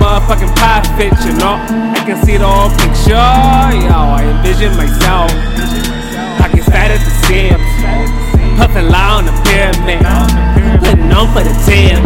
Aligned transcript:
perfect, 0.00 1.24
you 1.24 1.32
know. 1.38 1.56
I 1.94 2.02
can 2.04 2.22
see 2.24 2.36
the 2.36 2.46
whole 2.46 2.70
picture, 2.70 3.14
yo. 3.14 3.98
I 4.14 4.24
envision 4.36 4.76
myself. 4.76 5.30
Pockets 6.38 6.68
fat 6.68 6.90
at 6.90 7.00
the 7.00 7.12
seams. 7.26 7.62
Puffin' 8.58 8.88
loud 8.90 9.18
on 9.18 9.24
the 9.26 9.34
pyramid. 9.44 10.00
Putting 10.80 11.12
on 11.12 11.26
for 11.32 11.42
the 11.42 11.54
team. 11.66 12.03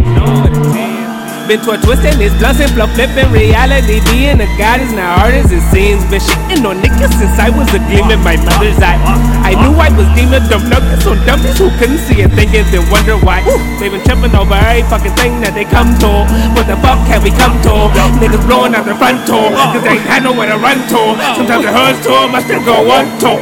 Been 1.49 1.65
to 1.65 1.73
a 1.73 1.81
twist 1.81 2.05
and 2.05 2.21
it's 2.21 2.37
blunt 2.37 2.61
and 2.61 2.69
fluff 2.77 2.93
flipping 2.93 3.33
reality. 3.33 4.05
Being 4.13 4.37
a 4.37 4.49
god 4.61 4.85
is 4.85 4.93
not 4.93 5.17
hard 5.17 5.33
as 5.33 5.49
it 5.49 5.65
seems. 5.73 6.05
Been 6.13 6.21
shitting 6.21 6.61
on 6.69 6.77
niggas 6.85 7.09
since 7.17 7.41
I 7.41 7.49
was 7.49 7.65
a 7.73 7.81
gleam 7.89 8.13
in 8.13 8.21
my 8.21 8.37
mother's 8.37 8.77
eye. 8.85 9.01
I 9.41 9.57
knew 9.57 9.73
I 9.81 9.89
was 9.97 10.05
demon 10.13 10.45
dumb 10.53 10.69
nuggets 10.69 11.09
on 11.09 11.17
dummies 11.25 11.57
who 11.57 11.73
couldn't 11.81 12.05
see 12.05 12.21
it, 12.21 12.29
thinking 12.37 12.69
then 12.69 12.85
wonder 12.93 13.17
why. 13.25 13.41
They've 13.81 13.89
been 13.89 14.05
tripping 14.05 14.37
over 14.37 14.61
every 14.61 14.85
fucking 14.93 15.17
thing 15.17 15.41
that 15.41 15.57
they 15.57 15.65
come 15.65 15.89
to. 16.05 16.29
What 16.53 16.69
the 16.69 16.77
fuck 16.85 17.01
have 17.09 17.25
we 17.25 17.33
come 17.33 17.57
to? 17.65 17.89
Niggas 18.21 18.45
blowing 18.45 18.77
out 18.77 18.85
their 18.85 19.01
front 19.01 19.25
door, 19.25 19.49
cause 19.73 19.81
they 19.81 19.97
ain't 19.97 20.05
had 20.05 20.29
nowhere 20.29 20.53
to 20.53 20.61
run 20.61 20.77
to. 20.93 21.01
Sometimes 21.33 21.65
it 21.65 21.73
hurts 21.73 22.05
to, 22.05 22.13
I 22.29 22.45
still 22.45 22.61
go 22.61 22.77
on 22.93 23.09
to. 23.25 23.41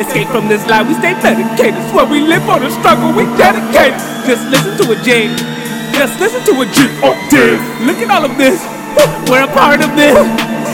Escape 0.00 0.32
from 0.32 0.48
this 0.48 0.64
life, 0.72 0.88
we 0.88 0.96
stay 0.96 1.12
medicated. 1.20 1.76
Swear 1.92 2.08
we 2.08 2.24
live 2.24 2.48
for 2.48 2.56
the 2.56 2.72
struggle, 2.72 3.12
we 3.12 3.28
dedicate. 3.36 3.92
Just 4.24 4.48
listen 4.48 4.72
to 4.80 4.88
a 4.88 4.96
J. 5.04 5.28
Just 5.92 6.18
listen 6.18 6.42
to 6.50 6.60
a 6.60 6.66
G. 6.66 6.88
Oh, 7.04 7.14
damn. 7.30 7.86
Look 7.86 7.98
at 7.98 8.10
all 8.10 8.24
of 8.24 8.36
this. 8.36 8.58
We're 9.30 9.44
a 9.44 9.52
part 9.52 9.80
of 9.84 9.94
this. 9.94 10.16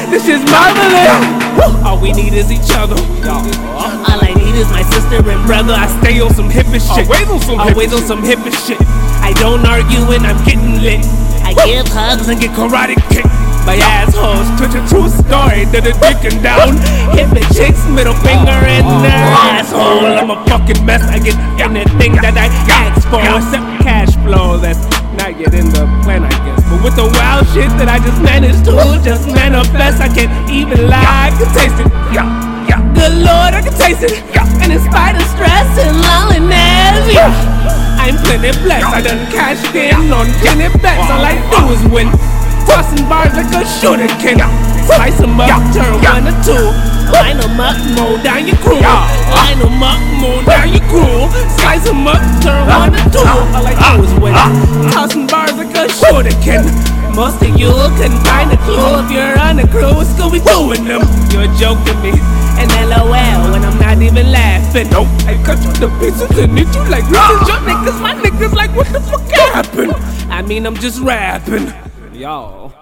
This 0.09 0.25
is 0.27 0.41
marvelous. 0.49 1.85
All 1.85 2.01
we 2.01 2.13
need 2.13 2.33
is 2.33 2.51
each 2.51 2.73
other. 2.73 2.97
All 3.29 4.21
I 4.25 4.33
need 4.35 4.57
is 4.57 4.71
my 4.71 4.83
sister 4.83 5.21
and 5.21 5.47
brother. 5.47 5.75
I 5.75 5.87
stay 6.01 6.21
on 6.21 6.33
some 6.33 6.49
hippie 6.49 6.81
shit. 6.81 7.05
Always 7.05 7.29
on 7.29 7.41
some 7.41 7.61
Always 7.61 7.93
hippie 7.93 8.01
on 8.01 8.07
some 8.07 8.23
hippie 8.23 8.55
shit. 8.67 8.81
I 9.21 9.35
don't 9.37 9.65
argue 9.67 10.01
when 10.09 10.25
I'm 10.25 10.43
getting 10.45 10.81
lit. 10.81 11.05
I 11.45 11.53
give 11.67 11.87
hugs 11.89 12.29
and 12.29 12.41
get 12.41 12.51
karate 12.57 12.97
kicked. 13.13 13.29
My 13.69 13.77
assholes 13.77 14.49
twitching 14.57 14.87
true 14.89 15.13
story 15.13 15.69
that 15.77 15.85
the 15.85 15.93
dicking 16.01 16.41
down. 16.41 16.81
Hippie 17.13 17.45
chicks, 17.53 17.85
middle 17.93 18.17
finger 18.25 18.57
in 18.65 18.87
their 19.05 19.29
asshole. 19.45 20.09
I'm 20.09 20.31
a 20.33 20.41
fucking 20.49 20.81
mess. 20.89 21.05
I 21.05 21.19
get 21.21 21.37
anything 21.61 22.17
that 22.25 22.33
I 22.33 22.49
ask 22.73 23.05
for 23.13 23.21
except 23.21 23.85
cash 23.85 24.17
flow. 24.25 24.57
That's 24.57 24.81
yet 25.39 25.55
in 25.55 25.71
the 25.71 25.87
plan, 26.03 26.27
I 26.27 26.35
guess. 26.43 26.61
But 26.67 26.83
with 26.83 26.97
the 26.99 27.07
wild 27.07 27.47
shit 27.55 27.71
that 27.79 27.87
I 27.87 28.03
just 28.03 28.19
managed 28.21 28.67
to 28.67 28.75
just 29.07 29.31
manifest, 29.31 30.03
I 30.03 30.11
can't 30.11 30.35
even 30.51 30.91
lie. 30.91 30.99
I 30.99 31.31
can 31.31 31.49
taste 31.55 31.79
it. 31.79 31.89
Yeah, 32.11 32.27
yeah. 32.67 32.83
Good 32.93 33.23
lord, 33.23 33.55
I 33.55 33.63
can 33.63 33.75
taste 33.79 34.03
it. 34.03 34.19
Yeah. 34.35 34.45
And 34.59 34.75
in 34.75 34.83
spite 34.83 35.15
of 35.15 35.25
stress 35.31 35.71
and 35.79 35.95
loneliness, 35.95 37.07
yeah. 37.15 37.31
I'm 38.03 38.19
plenty 38.27 38.51
blessed. 38.67 38.91
I 38.91 39.01
done 39.01 39.23
cashed 39.31 39.75
in 39.75 40.11
on 40.11 40.27
plenty 40.43 40.69
bets. 40.83 41.07
All 41.07 41.23
I 41.23 41.39
do 41.55 41.71
is 41.71 41.83
win. 41.87 42.11
Tossing 42.67 43.07
bars 43.09 43.33
like 43.39 43.49
a 43.55 43.63
shuriken. 43.65 44.43
Slice 44.91 45.19
them 45.23 45.39
up, 45.39 45.49
turn 45.73 45.95
one 46.03 46.27
to 46.27 46.35
two. 46.43 46.67
Line 47.09 47.41
them 47.41 47.57
up, 47.57 47.77
mow 47.97 48.21
down 48.21 48.47
your 48.47 48.57
crew. 48.61 48.81
Line 48.81 49.59
them 49.59 49.81
up, 49.81 50.01
mow 50.21 50.45
down 50.45 50.69
your 50.69 50.85
crew. 50.93 51.29
Slice 51.57 51.85
them 51.85 52.07
up, 52.07 52.21
turn 52.43 52.67
one 52.69 52.93
to 52.93 53.01
two. 53.09 53.25
A 56.17 56.31
shooter. 56.43 56.73
Most 57.15 57.43
of 57.43 57.59
you 57.59 57.71
couldn't 57.99 58.23
find 58.25 58.53
a 58.53 58.57
clue 58.65 59.03
if 59.03 59.11
you're 59.11 59.39
on 59.39 59.57
the 59.57 59.67
cruise, 59.67 59.95
What's 59.97 60.11
Scooby 60.15 60.41
doing 60.45 60.85
them? 60.85 61.03
You're 61.33 61.53
joking 61.59 61.99
me. 62.01 62.13
And 62.59 62.71
LOL 62.89 63.53
when 63.53 63.65
I'm 63.65 63.79
not 63.79 64.01
even 64.01 64.31
laughing. 64.31 64.89
Nope, 64.91 65.09
I 65.27 65.41
cut 65.45 65.59
you 65.65 65.73
to 65.83 65.89
pieces 65.99 66.39
and 66.39 66.59
eat 66.59 66.73
you 66.75 66.85
like 66.89 67.05
riches. 67.11 67.49
Your 67.49 67.61
niggas, 67.67 68.01
my 68.01 68.15
niggas, 68.15 68.53
like 68.53 68.75
what 68.75 68.87
the 68.93 69.01
fuck 69.01 69.29
happened? 69.31 69.93
I 70.31 70.43
mean, 70.43 70.67
I'm 70.67 70.77
just 70.77 71.01
rapping. 71.01 71.73
Yo. 72.13 72.73